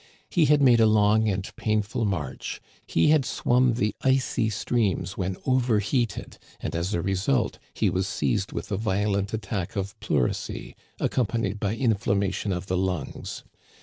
[0.31, 5.37] He had made a long and painful march, he had swum the icy streams when
[5.45, 10.75] overheated, and as a re sult he was seized with a violent attack of pleurisy,
[10.99, 13.43] ac companied by inflammation of the lungs.